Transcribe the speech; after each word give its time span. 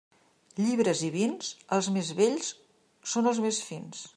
Llibres 0.61 1.03
i 1.09 1.09
vins, 1.17 1.51
els 1.77 1.91
més 1.99 2.11
vells 2.21 2.51
són 3.13 3.31
els 3.35 3.47
més 3.49 3.61
fins. 3.69 4.03